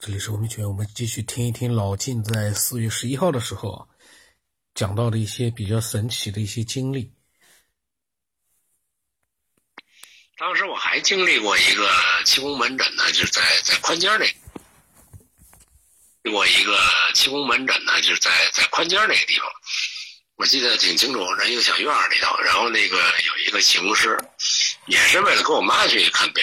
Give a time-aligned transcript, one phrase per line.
[0.00, 3.86] 这里是文明圈，我们继续听一听老晋在四月十一号的时候
[4.74, 7.12] 讲到的一些比较神奇的一些经历。
[10.38, 11.86] 当时我还经历过一个
[12.24, 14.24] 气功门诊呢，就是在在宽街那，
[16.32, 16.78] 过一个
[17.14, 19.46] 气功门诊呢，就是在在宽街那个地方，
[20.36, 24.18] 我记得挺清楚，在一个小院里头，然后那个有一个气功师，
[24.86, 26.42] 也是为了给我妈去看病。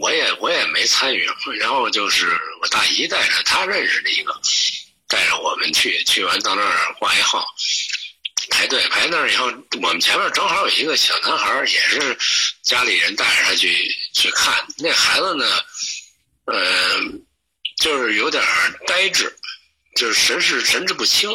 [0.00, 1.26] 我也我也没参与，
[1.58, 4.38] 然后就是我大姨带着她认识的一个，
[5.08, 7.46] 带着我们去，去完到那儿挂一号，
[8.50, 9.46] 排队排那儿以后，
[9.80, 12.18] 我们前面正好有一个小男孩，也是
[12.62, 13.74] 家里人带着他去
[14.12, 14.66] 去看。
[14.78, 15.44] 那孩子呢，
[16.46, 17.00] 呃，
[17.78, 18.42] 就是有点
[18.86, 19.34] 呆滞，
[19.96, 21.30] 就是神志神志不清，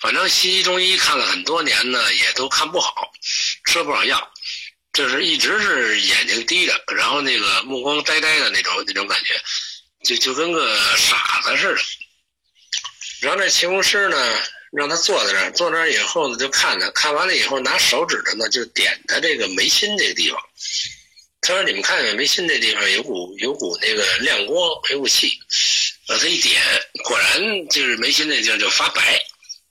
[0.00, 3.12] 反正西医中医看了很多年呢，也都看不好，
[3.66, 4.31] 吃了不少药。
[4.92, 9.40] 就是一直是眼睛低着，然后那个目光呆呆的那种那种感觉，
[10.04, 11.80] 就就跟个傻子似的。
[13.20, 14.16] 然后那气功师呢，
[14.72, 20.38] 让他坐在那儿，坐那儿以后呢，就看他，看完了以后拿手指头呢，就点他这个眉心这个地方。
[21.44, 24.56] 他说：“你们看见眉心这地方有股有股那个亮光，
[24.90, 25.32] 有股气。”
[26.06, 26.62] 让他一点，
[27.02, 29.20] 果然就是眉心那地方就发白。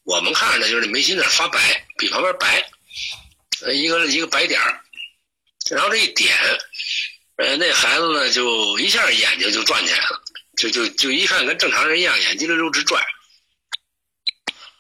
[0.04, 2.70] 我们看着呢，就是眉心那发白，比旁边白，
[3.72, 4.81] 一个一个白点儿。
[5.72, 6.36] 然后这一点，
[7.38, 10.22] 呃，那孩子呢，就一下眼睛就转起来了，
[10.58, 13.04] 就就就一看跟正常人一样，眼睛溜溜直转。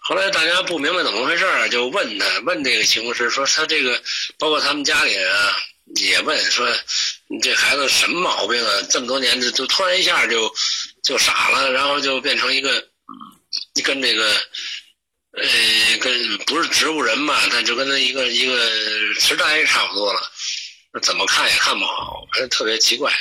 [0.03, 4.02] 后来大家不明白怎么回事就问他，问这个气功师说他这个，
[4.38, 5.56] 包括他们家里人啊，
[5.95, 6.67] 也问说，
[7.28, 8.81] 你这孩子什么毛病啊？
[8.89, 10.53] 这么多年就就突然一下就
[11.03, 12.86] 就傻了，然后就变成一个
[13.84, 14.36] 跟这个，
[15.34, 18.69] 呃，跟不是植物人嘛，他就跟他一个一个
[19.19, 20.31] 痴呆差不多了。
[21.00, 23.11] 怎么看也看不好，反正特别奇怪。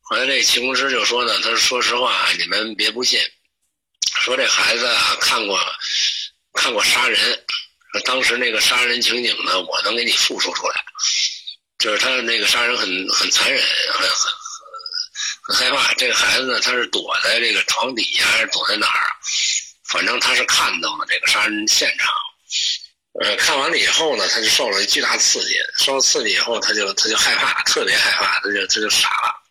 [0.00, 3.20] 后来这气功师就说呢：“他说实话，你们别不信。
[4.20, 5.58] 说这孩子啊，看过
[6.54, 7.44] 看过杀人，
[8.04, 10.84] 当时那个杀人情景呢，我能给你复述出来。
[11.78, 14.32] 就是他那个杀人很很残忍，很很
[15.42, 15.92] 很害怕。
[15.94, 19.10] 这个孩子呢，他是躲在这个床底下，还是躲在哪儿？
[19.88, 22.12] 反正他是看到了这个杀人现场。”
[23.20, 29.42] 呃，看完了以后呢，他就受了巨大刺激，受了刺激以后，他就他就害怕，特别害怕，他就他就傻了。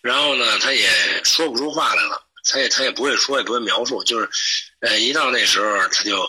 [0.00, 0.88] 然后呢，他也
[1.24, 4.30] 说不出话来了，他也他也不会说，也不会描述，就是，
[4.80, 6.20] 呃，一到那时候，他就，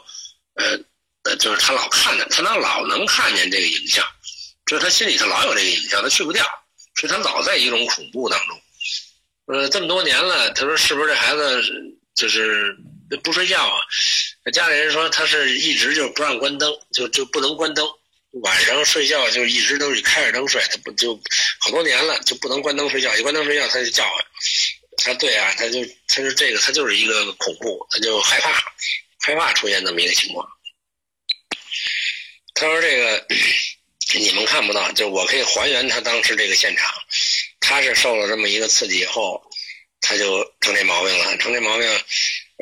[0.56, 0.80] 呃，
[1.24, 4.04] 呃，就是他老看着，他能老能看见这个影像，
[4.66, 6.44] 就是他心里头老有这个影像，他去不掉，
[6.96, 8.62] 所以他老在一种恐怖当中。
[9.46, 11.64] 呃，这么多年了，他说是不是这孩子
[12.16, 12.76] 就是
[13.24, 13.78] 不睡觉啊？
[14.50, 17.88] 家里人说他是一直就不让关灯，就就不能关灯，
[18.42, 21.22] 晚上睡觉就一直都是开着灯睡，他不就
[21.60, 24.26] 好多年了就不能关灯睡觉，一关灯睡觉他就叫唤。
[25.04, 28.52] 他对啊，他就他说这个他就是一个恐怖，他就害怕，
[29.20, 30.48] 害怕出现这么一个情况。
[32.54, 33.28] 他说这个
[34.20, 36.94] 你们看不到，就我可以还原他当时这个现场，
[37.60, 39.42] 他是受了这么一个刺激以后，
[40.02, 41.88] 他就成这毛病了，成这毛病。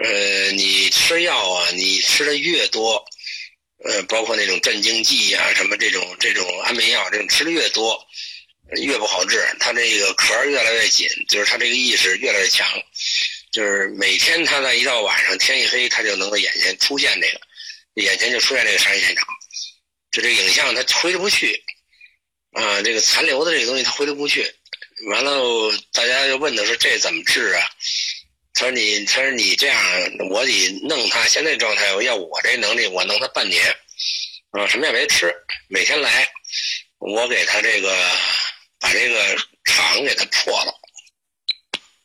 [0.02, 3.04] 呃，你吃药啊，你吃的越多，
[3.84, 8.00] 呃，包括那种镇静剂呀，什么这种这种安眠药，这种吃的越多，
[8.82, 9.46] 越不好治。
[9.60, 12.66] 他这个壳越来越紧，就是他这个意识越来越强，
[13.52, 17.42] 就是每天他在一到晚上天一黑，他就能在眼前出现这个，
[18.02, 19.26] 眼前就出现这个杀人现场，
[20.12, 21.62] 就这个影像他挥之不去，
[22.54, 24.50] 啊，这个残留的这个东西他挥之不去。
[25.10, 27.70] 完了，大家就问他说这怎么治啊？
[28.60, 29.82] 他说：“你，他说你这样，
[30.30, 31.26] 我得弄他。
[31.30, 33.66] 现在状态，要我这能力，我弄他半年，
[34.52, 35.34] 啊，什么也没吃，
[35.70, 36.30] 每天来，
[36.98, 37.96] 我给他这个，
[38.78, 40.74] 把这个场给他破了。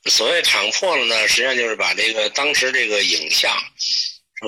[0.09, 3.53] 所谓场破了呢，实际上就是把这个当时这个影像，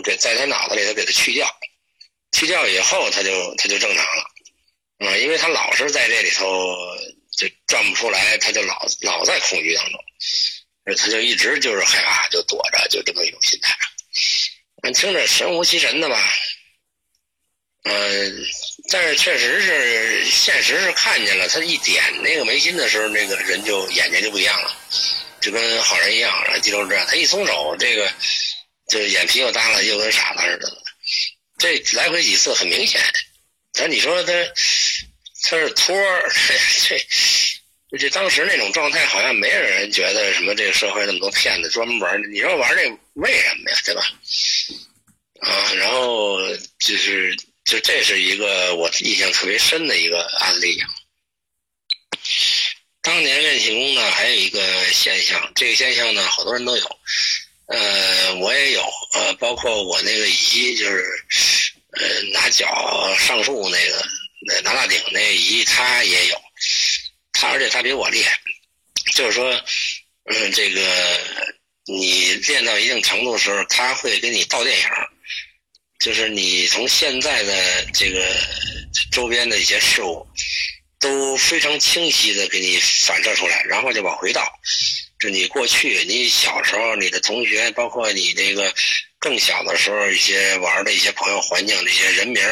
[0.05, 1.53] 给在他脑子里头给他去掉，
[2.31, 6.73] 去掉以后，他就他就正常了，啊，因为他老是在这里头
[7.37, 10.01] 就转不出来，他就老老在恐惧当中。”
[10.95, 13.77] 他就一直就是害怕，就躲着，就这么一种心态。
[14.83, 16.33] 俺听着神乎其神的吧，
[17.85, 18.47] 嗯，
[18.91, 24.77] 但是确实是现实是看见了，他一点那个眉心的时候，那个人就眼睛就不一样了，
[25.41, 27.05] 就跟好人一样，然后肌肉这样。
[27.09, 28.13] 他一松手，这个
[28.89, 30.69] 就眼皮又耷拉，又跟傻子似的。
[31.59, 33.01] 这来回几次很明显，
[33.73, 34.33] 但你说他
[35.43, 36.33] 他是托儿，
[36.89, 37.07] 这。
[37.91, 42.83] 就这当时那种状态，好像没有人觉得什么这个社会那么多骗子专门玩你说玩这
[43.15, 43.77] 为什么呀？
[43.85, 44.03] 对吧？
[45.41, 46.39] 啊，然后
[46.81, 50.83] 就是就这是一个我印象特别深的一个案例。
[53.03, 54.61] 当年练气功呢，还有一个
[54.93, 56.99] 现象，这个现象呢，好多人都有，
[57.67, 61.05] 呃，我也有，呃，包括我那个姨，就是
[61.93, 66.43] 呃拿脚上树那个拿大顶那姨，她也有，
[67.39, 68.39] 他而且他比我厉害，
[69.15, 69.51] 就是说，
[70.25, 70.81] 嗯，这个
[71.87, 74.89] 你练到一定程度的时候，他会给你倒电影，
[76.01, 78.27] 就是你从现在的这个
[79.13, 80.27] 周边的一些事物。
[80.99, 84.51] 都非常清晰的给你反射出来，然后就往回倒。
[85.21, 88.75] 就你过去，你小时候，你的同学，包括你那个
[89.19, 92.43] 更小的时候，一些玩的一些朋友、环境、那些人名、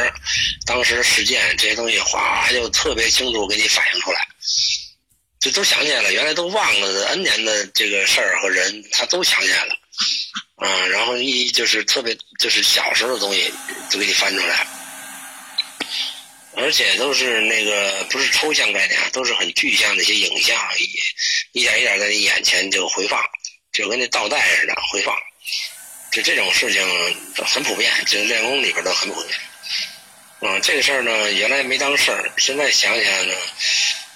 [0.66, 4.26] 当时事件这些东西，哗就特别清楚给你反映出来，
[5.40, 6.12] 就都想起来了。
[6.12, 9.76] 原来都忘了的 N 年的这个事儿和人，他都想起来了。
[10.56, 13.52] 啊，然后一就是特别就是小时候的东西，
[13.90, 14.66] 都给你翻出来。
[16.56, 23.20] 而且都是那个不是抽象概念，都是很具象的一些影像，一一点一点在你眼前就回放，
[23.72, 25.14] 就跟那倒带似的回放。
[26.14, 26.80] 就这种事情
[27.44, 29.36] 很普遍，就是练功里边都很普遍。
[30.40, 33.34] 嗯，这个事儿呢，原来没当事儿，现在想起来呢，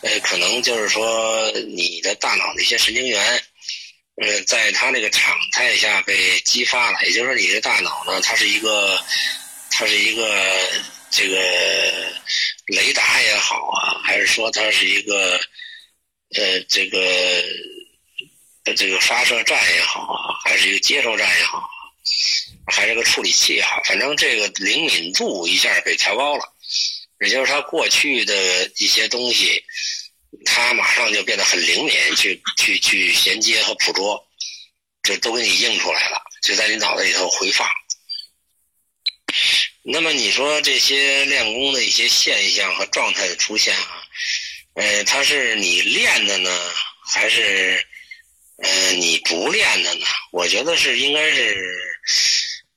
[0.02, 3.42] 呃，可能就是说你的大脑的一些神经元，
[4.22, 8.96] 呃，在它那个常态下被激发了，也就是说你的大脑呢，它是一个，
[9.72, 10.56] 它是一个。
[11.10, 11.40] 这个
[12.66, 15.40] 雷达也好啊，还是说它是一个
[16.34, 17.42] 呃这个
[18.76, 21.66] 这个发射站也好啊，还是一个接收站也好，
[22.70, 26.44] 还是个处理器也好，反正这个灵敏度一下被调高了，
[27.20, 29.62] 也就是它过去的一些东西，
[30.44, 34.22] 它马上就变得很灵敏，去去去衔接和捕捉，
[35.02, 37.68] 这都给你映出来了，就在你脑子里头回放。
[39.82, 44.02] 那么你说这些练功的一些现象和状态的出现啊，
[44.74, 46.50] 呃，它是你练的呢，
[47.10, 47.82] 还是
[48.58, 50.06] 呃你不练的呢？
[50.32, 51.87] 我觉得是应该是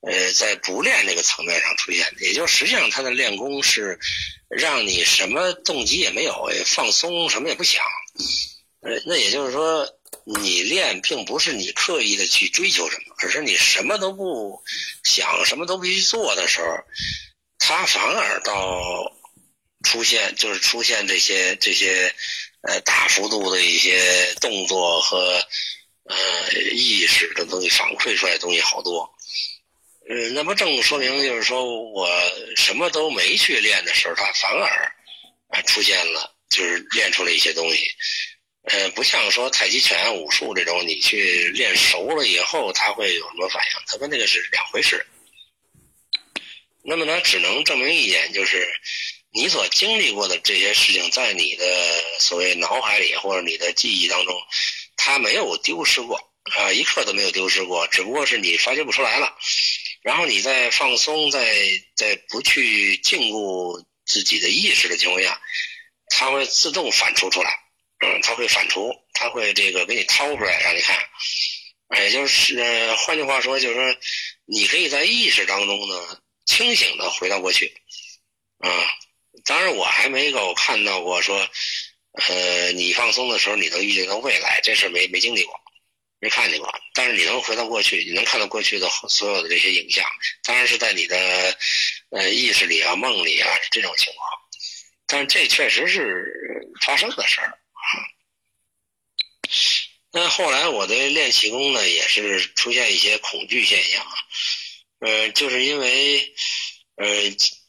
[0.02, 2.26] 呃在不练这个层面上出现的。
[2.26, 4.00] 也就实际上他的练功是
[4.50, 7.84] 让你什么动机也没有，放松，什么也不想。
[8.82, 9.98] 呃，那也就是说。
[10.24, 14.62] 你练并不是你刻意的去追求什么，而是你什么都不
[15.04, 16.68] 想、什么都不去做的时候，
[17.58, 19.12] 他反而到
[19.84, 22.14] 出现，就是出现这些这些
[22.62, 25.44] 呃大幅度的一些动作和
[26.04, 29.10] 呃意识的东西反馈出来的东西好多。
[30.10, 32.10] 嗯，那么正说明就是说我
[32.56, 34.96] 什么都没去练的时候，它反而
[35.50, 37.88] 啊出现了，就是练出了一些东西。
[38.64, 43.72] 呃，不像说太极拳、武术这种，你去练熟了以后，它会有什么反应？
[43.88, 45.06] 它跟那个是两回事。
[46.84, 48.68] 那么，它只能证明一点，就是
[49.34, 51.66] 你所经历过的这些事情，在你的
[52.20, 54.36] 所谓脑海里或者你的记忆当中，
[54.98, 56.18] 它没有丢失过
[56.58, 59.36] 啊，一刻都没有丢失过，只不过是你发觉不出来了。
[60.02, 61.56] 然后你在放松，在
[61.96, 65.40] 在不去禁锢自己的意识的情况下，
[66.08, 67.52] 它会自动反刍出来。
[68.04, 70.98] 嗯，它会反刍，它会这个给你掏出来让你看，
[71.90, 73.96] 哎，就是呃换句话说，就是说，
[74.46, 77.80] 你可以在意识当中呢，清醒的回到过去，
[78.58, 78.70] 啊，
[79.46, 81.48] 当然我还没有看到过说，
[82.28, 85.61] 呃，你放松的时候你能预见到未来，这事没没经历过，
[86.22, 90.06] 没看见过，但是你能回到过去，你能看到过去的所有的这些影像，
[90.44, 91.58] 当然是在你的
[92.12, 94.30] 呃意识里啊、梦里啊这种情况，
[95.08, 96.32] 但是这确实是
[96.86, 97.82] 发生的事儿啊。
[100.12, 104.14] 那后来我的练气功呢，也是出现一些恐惧现象啊，
[105.00, 106.34] 呃，就是因为，
[106.98, 107.08] 呃，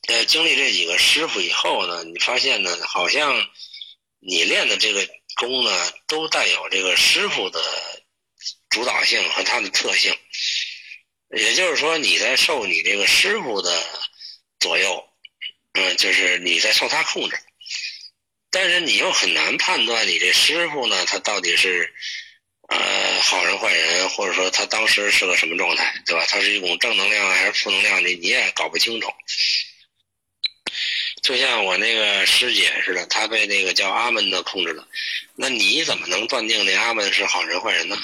[0.09, 3.49] 呃，经历这几个师傅以后呢，你发现呢，好像
[4.19, 7.61] 你练的这个功呢，都带有这个师傅的
[8.73, 10.17] 主导性和它的特性，
[11.37, 13.87] 也就是说，你在受你这个师傅的
[14.59, 15.05] 左右，
[15.75, 17.39] 嗯，就是你在受他控制。
[18.51, 21.93] 但是你又很难判断你这师傅呢，他到底是，
[22.69, 26.25] 呃，好人坏人，或者说他当时是个什么状态，对吧？
[26.27, 29.13] 他是一种正能量还是负能量，你你也搞不清楚。
[31.23, 34.89] 就像我那个师姐似的，她被那个叫阿门的控制了，
[35.37, 37.97] 那你怎么能断定那阿门是好人坏人呢？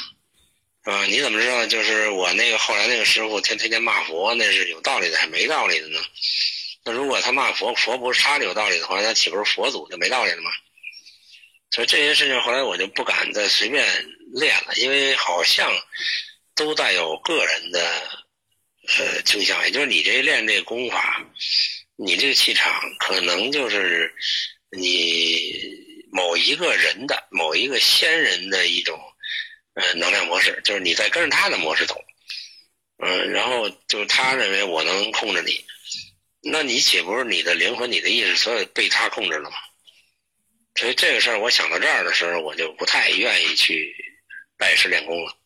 [0.84, 6.00] 啊，你怎么知道就是我那个后来那个师傅天天天骂佛，那是有道理的还是没道理的呢？
[6.84, 10.50] 那如果他骂佛，佛不是他有道理的话，那岂不是佛祖就没道理了吗？
[11.70, 13.84] 所以这些事情后来我就不敢再随便
[14.34, 15.70] 练了，因为好像
[16.54, 18.08] 都带有个人的
[18.96, 21.22] 呃倾向，也就是你这练这功法，
[21.96, 24.14] 你这个气场可能就是
[24.70, 25.52] 你
[26.10, 28.98] 某一个人的某一个先人的一种
[29.80, 32.02] 呃 能量模式，就是你在跟着他的模式走，
[32.98, 35.64] 嗯，然后就是他认为我能控制你，
[36.42, 39.56] 那你岂不是你的灵魂、你的意识所有被他控制了吗？
[40.74, 43.94] 所以这个事儿，我想到这儿的时候，我就不太愿意去
[44.56, 45.36] 拜师练功了。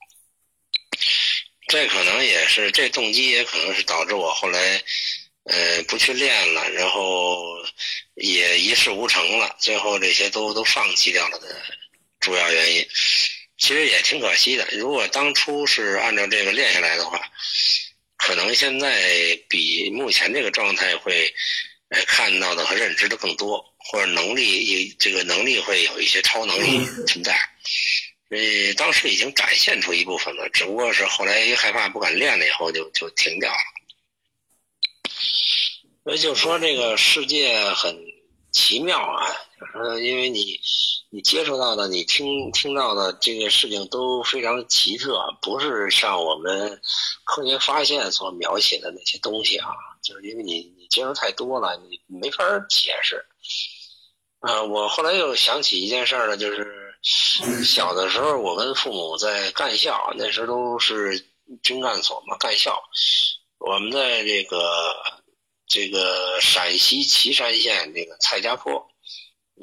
[1.69, 4.83] 这可能也是这动机，也可能是导致我后来。
[5.45, 7.45] 呃，不去练了，然后
[8.15, 11.61] 也一事无成了，最后这些都都放弃掉了的
[12.21, 12.89] 主要原因，
[13.62, 14.66] 其实也挺可惜的。
[14.73, 17.31] 如果当初是按照这个练下来的话，
[18.16, 21.33] 可能现在比目前这个状态会
[21.90, 27.38] 呃看到的和认知的更多，或者能力这个能力会有一些超能力存在。
[28.31, 33.59] 呃，当时已经展现出一部分了，只不过是后来一害怕不敢练了以后就就停掉了。
[36.02, 37.97] 所以就说这个世界很
[38.50, 39.23] 奇妙啊，
[39.61, 40.59] 就是因为你
[41.14, 46.81] 你接触到的、你听听到的这个事情都非常奇特，不是像我们
[47.25, 49.69] 科学发现所描写的那些东西啊，
[50.02, 53.23] 就是因为你你接触太多了，你没法解释。
[54.40, 56.66] 啊，我后来又想起一件事儿呢，就是
[57.62, 61.26] 小的时候我跟父母在干校，那时候都是
[61.62, 62.83] 军干所嘛，干校，
[63.59, 64.97] 我们在这个。
[65.69, 68.87] 这个陕西岐山县这个蔡家坡，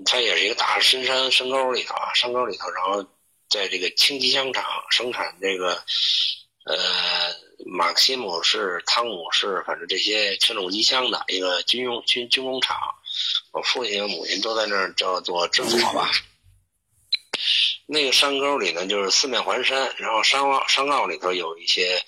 [0.06, 3.04] 它也是一个大深山深沟里头啊，山沟里头，然后
[3.50, 5.84] 在这个轻机枪厂生产这个，
[6.66, 6.76] 呃，
[7.66, 12.78] 马克西姆式、汤姆式，反正这些轻重机枪的一个军用军军工厂。
[13.52, 16.10] 我父亲母亲都在那儿叫做制作吧。
[17.86, 22.04] 那个山沟里呢，就是四面环山，然后山坳山坳里头有一些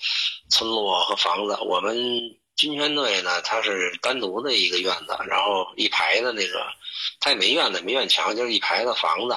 [0.48, 2.36] 村落和房子，我们。
[2.62, 6.64] 军宣队呢，它是单独的一个院子，然后一排的那个，
[7.18, 9.36] 它也没院子，没院墙，就是一排的房子，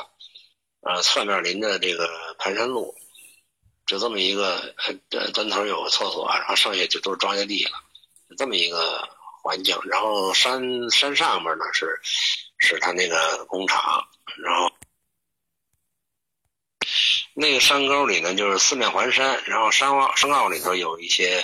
[0.82, 2.94] 呃，侧面临着这个盘山路，
[3.88, 4.76] 就这么一个，
[5.10, 7.72] 呃，端头有个厕所，然后剩下就都是庄稼地了，
[8.38, 9.10] 这么一个
[9.42, 9.76] 环境。
[9.86, 12.00] 然后山山上面呢是，
[12.60, 14.72] 是他那个工厂，然后
[17.34, 21.44] 那个山沟里呢就是四面环山，然后山坳山坳里头有一些。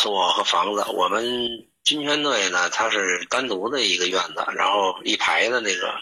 [0.00, 1.22] 厕所和房子，我们
[1.84, 5.92] 军宣队呢，它是单独的一个院子，然后一排的那个，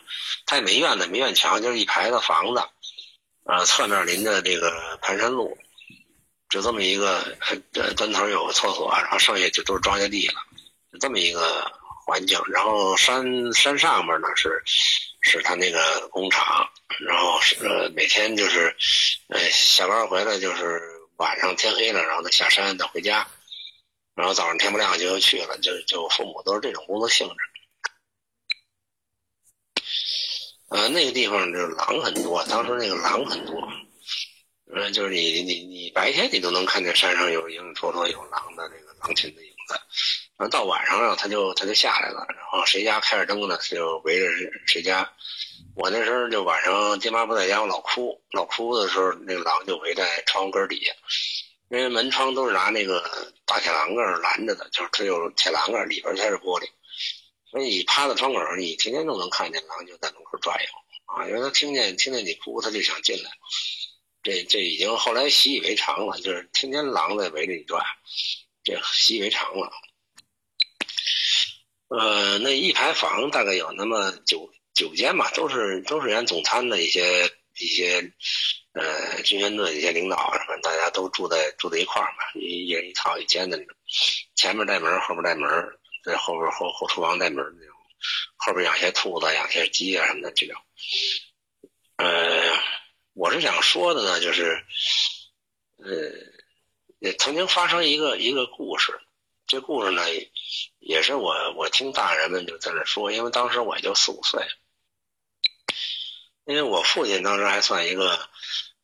[0.47, 2.63] 它也没院子，没院墙，就是一排的房子，
[3.45, 4.71] 呃，侧面临着这个
[5.03, 5.59] 盘山路，
[6.49, 7.37] 就这么一个，
[7.75, 10.35] 呃，端头有个厕所，然后剩下就都是庄稼地了，
[10.93, 11.69] 就这么一个
[12.07, 12.41] 环境。
[12.47, 14.63] 然后山山上面呢是，
[15.23, 16.65] 是他那个工厂，
[17.01, 18.77] 然后是呃每天就是，
[19.27, 20.81] 呃下班回来就是
[21.17, 23.27] 晚上天黑了，然后再下山再回家。
[24.19, 27.35] 然后早上天不亮就去了，就就父母都是这种工作性质。
[30.71, 33.63] 呃，那个地方就是狼很多，当时那个狼很多，
[34.75, 39.75] 嗯，就是你你你白天你都能看见山上有影影绰绰有狼的那个狼群的影子，
[40.37, 44.27] 然后到晚上了，他就他就下来了，然后谁家开着灯呢，他就围着
[44.67, 45.09] 谁家。
[45.77, 50.93] 我那时候就晚上爹妈不在家，我老哭，老哭的时候，那个狼就围在窗户根底下。
[51.71, 53.03] 因为门窗都是拿那个
[53.45, 56.67] 大铁栏杆拦着的，就是它有铁栏杆，里边才是玻璃，
[57.51, 60.69] 所以你趴在窗口上，你天天都能看见狼就在门口转悠
[61.05, 61.29] 啊。
[61.29, 63.31] 因为他听见听见你哭，他就想进来。
[64.23, 67.85] 这这已经后来习以为常了，就是天天狼在围着你转，
[68.65, 69.71] 这习以为常了。
[71.89, 78.11] 呃，那一排房大概有那么九九间吧，都是都是原总参的一些一些。
[78.75, 80.58] 呃，军宣队一些领导什么，大家
[80.99, 83.77] 都住在住在一块儿嘛，一一人一套一间的那种，
[84.35, 85.49] 前面带门，后边带门，
[86.03, 87.77] 在后边后后厨房带门那种，
[88.35, 90.61] 后边养些兔子，养些鸡啊什么的这种。
[91.99, 92.53] 呃，
[93.13, 94.65] 我是想说的呢，就是，
[95.77, 95.87] 呃，
[96.99, 98.99] 也曾经发生一个一个故事，
[99.47, 100.03] 这故事呢，
[100.81, 104.45] 也是我我听大人们就在那说，因为当时我也就四五岁，
[106.45, 108.19] 因为我父亲当时还算一个。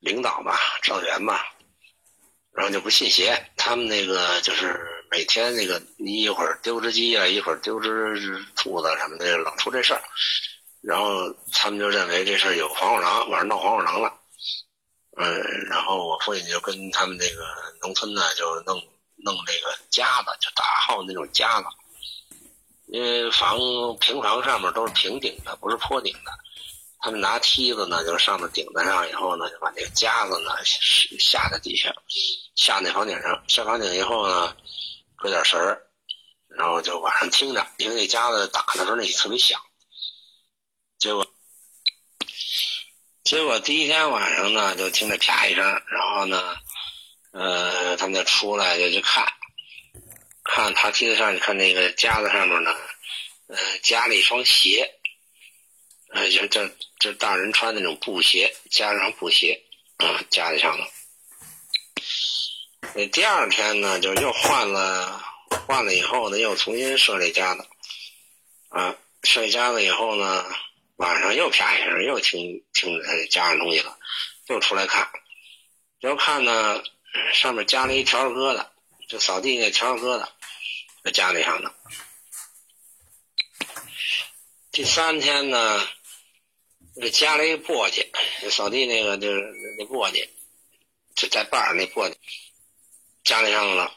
[0.00, 1.56] 领导吧，指导员吧，
[2.54, 3.50] 然后就不信邪。
[3.56, 4.80] 他们那个就是
[5.10, 10.02] 每天那个，你一会儿丢只鸡啊，一会儿丢只兔子什么的，老出这事儿。
[10.80, 14.12] 然后他们就认为这事儿有黄鼠狼，晚上闹黄鼠狼了。
[15.16, 17.44] 嗯，然后我父亲就跟他们那个
[17.80, 18.76] 农村呢，就弄
[19.16, 21.66] 弄那个夹子，就大号那种夹子，
[22.88, 23.56] 因为房
[24.00, 26.32] 平房上面都是平顶的，不是坡顶的。
[27.04, 30.52] 他们拿梯子呢，就上到顶子上以后呢，就把那个夹子呢
[31.20, 31.94] 下在底下，
[32.54, 33.44] 下那房顶上。
[33.46, 34.56] 下房顶以后呢，
[35.14, 35.82] 搁点绳儿，
[36.48, 39.60] 然后就晚上听着，因为那夹子打的时候那特别响。
[40.98, 41.30] 结果
[43.22, 46.56] 结果第一天晚上呢，就听着啪一声，然后呢，
[47.32, 49.30] 呃，他们就出来就去看，
[50.42, 52.74] 看他梯子上，看那个夹子上面呢，
[53.48, 54.93] 呃，夹了一双鞋，
[56.14, 59.62] 呃，就这这大人穿那种布鞋，加上布鞋，
[59.98, 60.84] 啊，加在上头。
[62.94, 65.22] 那第二天呢，就又换了，
[65.66, 67.66] 换了以后呢，又重新设这家子，
[68.68, 70.44] 啊，设家子以后呢。
[70.96, 73.98] 晚上又啪一声，又听听着加上东西了，
[74.46, 75.10] 又出来看，
[75.98, 76.80] 又看呢，
[77.32, 78.64] 上面加了一条疙瘩，
[79.08, 80.28] 就扫地那条疙瘩，
[81.02, 81.74] 在家里上的。
[84.70, 85.84] 第三天呢，
[87.00, 88.06] 这加了一簸箕，
[88.50, 90.28] 扫地那个就是那簸箕，
[91.16, 92.14] 就在把那簸箕，
[93.24, 93.92] 家里上了，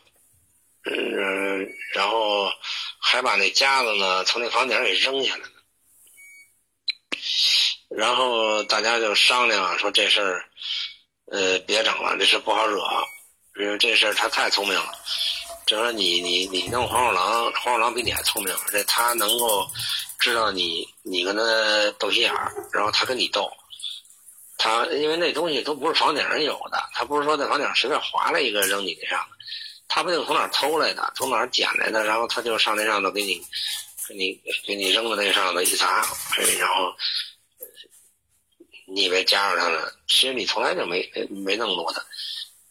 [0.85, 2.51] 嗯，然后
[2.99, 5.51] 还把那夹子呢从那房顶给扔下来了。
[7.89, 10.45] 然后大家就商量说这事儿，
[11.31, 12.81] 呃，别整了，这事不好惹，
[13.59, 14.91] 因为这事儿他太聪明了。
[15.65, 19.67] 就说你你你弄黄鼠狼，黄鼠狼比你还聪明，这他能够
[20.19, 23.51] 知道你你跟他斗心眼儿，然后他跟你斗。
[24.57, 29.25] 他因为那东西都不是房顶上有的，他不是说在房顶上随便划了一个扔你那上，
[29.87, 33.41] 他不定从哪儿偷来的，从哪儿捡来的，然后他就上那上头给你
[34.07, 36.05] 给你给你扔到那上头一砸，
[36.59, 36.93] 然后。
[38.89, 42.01] 你以为加上他了，其实你从来就没没弄过他，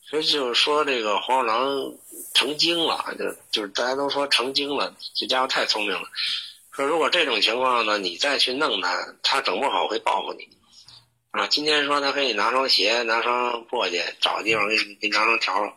[0.08, 1.94] 所以就是说这个黄鼠狼
[2.32, 6.08] 成精了，就就是大家都说成精了，这家伙太聪明了。
[6.76, 10.46] 说如果这种情况呢，你再去弄他，他整不好会报复你。
[11.30, 15.72] 啊，今天说他可以拿双鞋，拿双簸箕，找个地方给你给你拿双笤帚，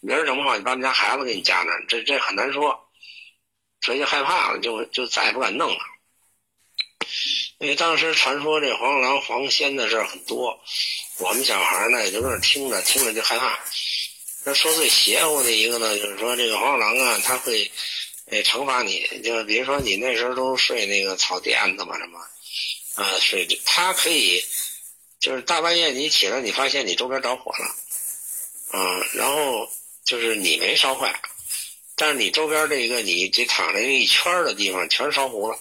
[0.00, 2.78] 明儿整不好你把你家孩子给你夹那，这这很难说，
[3.80, 5.78] 所以就害怕了，就就再也不敢弄了。
[7.56, 10.60] 因为当时传说这黄鼠狼黄仙的事儿很多，
[11.18, 13.58] 我们小孩呢也就在那听着，听着就害怕。
[14.44, 17.70] 那说最邪乎的一个呢，就是说这个黄鼠狼啊，他会，
[18.26, 22.18] 诶惩罚你，就是比如说你那时候都睡那个草垫子嘛什么，
[22.94, 24.42] 啊睡，他可以，
[25.20, 29.68] 就是大半夜你起来，你发现你周边着火了，啊，然后
[30.04, 31.20] 就是你没烧坏，
[31.96, 35.58] 但是你周边这个你这躺着一圈的地方全烧糊了，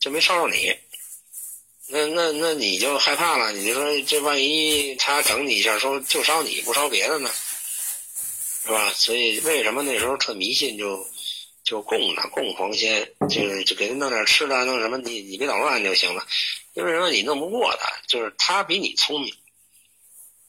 [0.00, 0.74] 就没烧着你。
[1.90, 7.30] 那那那你就害怕了，你就说这万一他整你一下，说就烧你不烧别的呢，
[8.64, 8.92] 是吧？
[8.94, 11.08] 所以为什么那时候特迷信，就
[11.68, 16.26] 就供他，供黄仙，就是就给他弄点吃的，弄什么你你别捣乱就行了。
[16.72, 17.10] 因为什么？
[17.10, 19.34] 你弄不过他，就是他比你聪明。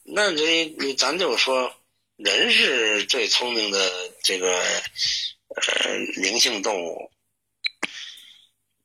[0.02, 1.74] 那这咱就说，
[2.16, 7.12] 人是最聪明的这个呃灵性动物。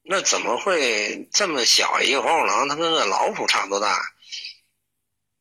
[0.04, 2.67] 那怎么会这么小一个黄鼠狼？
[2.67, 3.98] 它跟个老鼠差不多大，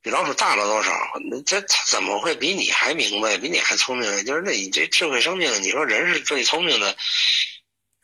[0.04, 0.92] 比老鼠大了多少？
[1.30, 4.24] 那这它怎么会比你还明白，比你还聪明？
[4.26, 6.94] 就是那你这智慧生命，你说人是最聪明的，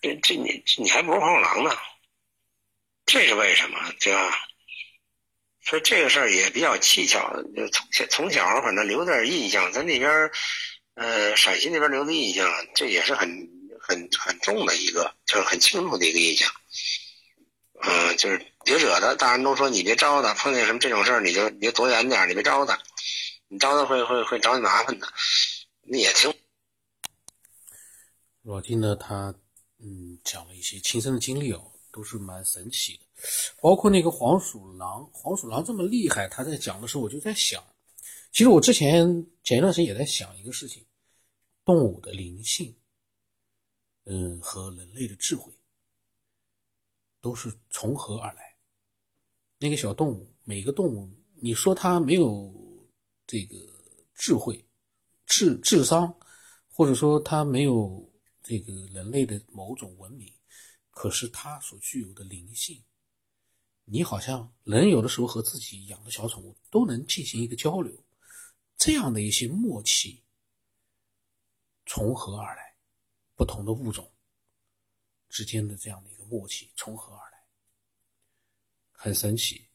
[0.01, 1.77] 这这你你还不如黄鼠狼呢？
[3.05, 3.79] 这是为什么？
[4.01, 4.35] 对吧？
[5.63, 7.37] 所以这个事儿也比较蹊跷。
[7.55, 10.31] 就从小从小反正留点印象，咱那边
[10.95, 13.29] 呃陕西那边留的印象，这也是很。
[13.83, 16.49] 很很重的一个，就是很清楚的一个印象，
[17.91, 19.17] 嗯，就是别惹他。
[19.17, 22.79] 大人都说你别招他，碰见什么这种事儿，你就你就躲远点，你别招他，
[23.49, 25.09] 你招他会会会找你麻烦的。
[25.83, 26.33] 那也挺。
[28.43, 29.35] 老金呢，他
[29.79, 33.01] 嗯讲了一些亲身的经历哦，都是蛮神奇的。
[33.61, 37.61] 包括那个黄鼠狼，黄鼠狼这么厉害，他在讲的时候，我就在想，
[38.31, 40.87] 其实我之前前一段时间也在想一个事情，
[41.65, 42.77] 动物的灵性。
[44.07, 45.53] 嗯，和人类的智慧
[47.21, 48.57] 都是从何而来？
[49.59, 52.53] 那个小动物，每个动物，你说它没有
[53.27, 53.57] 这个
[54.15, 54.65] 智慧、
[55.27, 56.15] 智智商，
[56.69, 58.11] 或者说它没有
[58.43, 60.33] 这个人类的某种文明，
[60.91, 62.83] 可是它所具有的灵性，
[63.85, 67.93] 你好像人有的时候和自己养的小宠物都能进行一个交流，
[68.77, 70.25] 这样的一些默契
[71.87, 72.75] 从何而来？
[73.37, 74.11] 不同的物种
[75.31, 77.39] 之间的这样的一个默契从何而来？
[78.93, 79.67] 很神奇，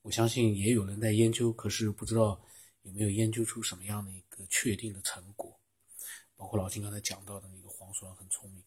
[0.00, 2.40] 我相信也有人在研究，可是不知道
[2.82, 5.60] 有没有研究出什么样的一个确定的成果。
[6.36, 8.64] 包括老金刚才讲到的那个黄鼠狼很聪明，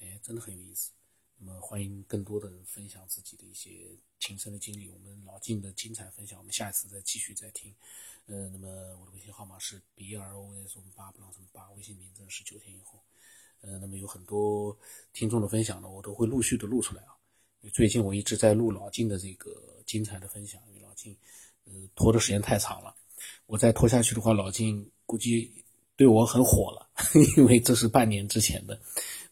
[0.00, 0.92] 哎，真的很有意思。
[1.36, 3.90] 那么欢迎更多的人分享自己的一些
[4.20, 7.74] 亲身的经历，我们老金的精彩分享，我们下一次再继续再听。
[8.26, 8.68] 呃，那么
[8.98, 13.02] 我的微信号码是 b r o s 我们八不让什么八，微信名字是九天以后。
[13.62, 14.76] 呃，那么有很多
[15.12, 17.16] 听众的分享呢，我都会陆续的录出来啊。
[17.72, 19.50] 最近我一直在录老金的这个
[19.86, 21.16] 精彩的分享，因为老金，
[21.64, 22.94] 呃，拖的时间太长了，
[23.46, 25.50] 我再拖下去的话，老金估计
[25.96, 26.86] 对我很火了，
[27.36, 28.78] 因为这是半年之前的，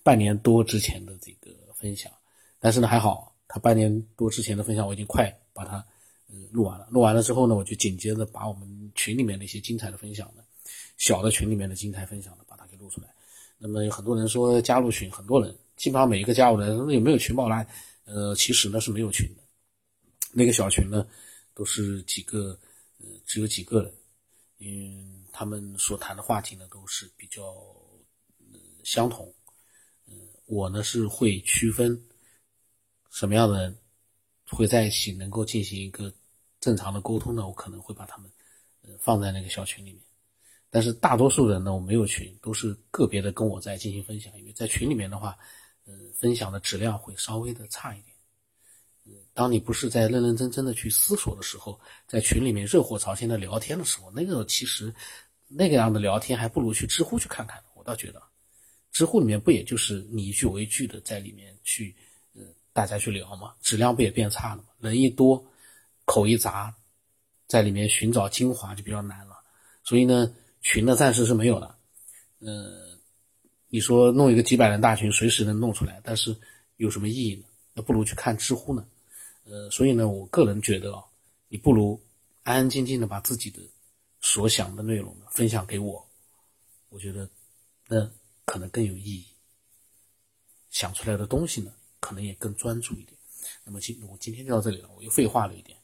[0.03, 2.11] 半年多之前的这个分享，
[2.59, 5.85] 但是呢还好，他半年多之前的分享我已经快把它。
[6.53, 10.45] 录完了，录完了之后呢，我就紧接着把我们群里面的一些精彩的分享呢，
[10.97, 12.45] 小的群里面的精彩分享呢，
[13.63, 17.65] 那么有很多人说加入群，很多人基本上每一个加入的人有没有群报来？
[18.07, 19.43] 呃，其实呢是没有群的，
[20.33, 21.07] 那个小群呢
[21.55, 22.59] 都是几个，
[22.99, 23.93] 呃，只有几个人，
[24.57, 27.55] 因为他们所谈的话题呢都是比较
[28.83, 29.33] 相同。
[30.09, 32.03] 嗯，我呢是会区分
[33.11, 33.79] 什么样的人
[34.49, 36.13] 会在一起，能够进行一个。
[36.61, 38.31] 正常的沟通呢，我可能会把他们，
[38.83, 40.03] 呃，放在那个小群里面。
[40.71, 44.33] 但是大多数人呢，我没有群，都是个别的跟我在进行分享。
[44.39, 45.37] 因为在群里面的话，
[45.85, 48.17] 呃，分享的质量会稍微的差一点。
[49.05, 54.95] 嗯，当你不是在认认真真的去思索的时候，在群里面热火朝天的聊天的时候，那个其实
[55.49, 57.63] 那个样的聊天，还不如去知乎去看看。
[57.75, 58.23] 我倒觉得，
[58.93, 61.95] 知乎里面不也就是你一句我一句的在里面去，
[62.35, 64.69] 呃，大家去聊嘛，质量不也变差了吗？
[64.79, 65.45] 人一多。
[66.07, 66.75] 口一杂，
[67.47, 69.37] 在里面寻找精华就比较难了，
[69.85, 70.29] 所以呢，
[70.61, 71.75] 群呢暂时是没有的。
[72.41, 72.99] 呃，
[73.69, 76.37] 你说弄一个几百人大群，随时能弄出来，但是
[76.77, 77.45] 有什么意义呢？
[77.75, 78.87] 那不如去看知乎呢。
[79.45, 81.05] 呃，所以呢，我个人觉得啊，
[81.49, 82.01] 你不如
[82.43, 83.61] 安安静静的把自己的
[84.21, 86.07] 所想的内容呢分享给我，
[86.89, 87.29] 我觉得
[87.89, 88.11] 那
[88.45, 89.27] 可能更有意义，
[90.71, 93.19] 想出来的东西呢可能也更专注一点。
[93.65, 95.77] 那么今我今天就到这里了，我又废话了一点。